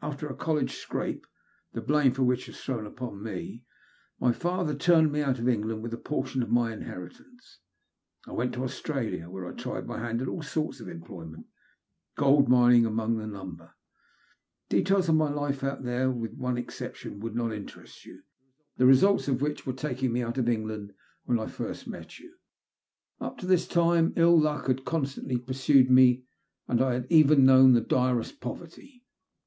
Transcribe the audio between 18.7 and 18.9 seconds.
the